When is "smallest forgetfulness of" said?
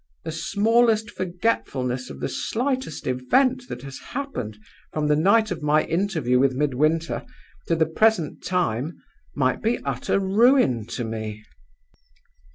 0.31-2.21